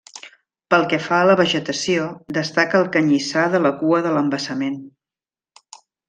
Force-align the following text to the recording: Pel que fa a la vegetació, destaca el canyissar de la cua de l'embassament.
Pel 0.73 0.85
que 0.91 0.97
fa 1.07 1.17
a 1.25 1.27
la 1.31 1.35
vegetació, 1.41 2.07
destaca 2.39 2.79
el 2.81 2.89
canyissar 2.95 3.43
de 3.57 3.61
la 3.65 3.73
cua 3.83 3.99
de 4.07 4.15
l'embassament. 4.19 4.79